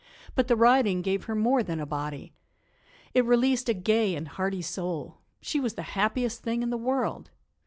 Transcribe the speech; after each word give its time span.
But 0.33 0.47
the 0.47 0.55
riding 0.55 1.03
gave 1.03 1.25
her 1.25 1.35
more 1.35 1.61
than 1.61 1.79
a 1.79 1.85
body. 1.85 2.33
It 3.13 3.23
released 3.23 3.69
a 3.69 3.73
gay 3.75 4.15
and 4.15 4.27
hardy 4.27 4.63
soul. 4.63 5.19
She 5.41 5.59
was 5.59 5.75
the 5.75 5.83
happiest 5.93 6.41
thing 6.41 6.63
in 6.63 6.71
the 6.71 6.75
world. 6.75 7.29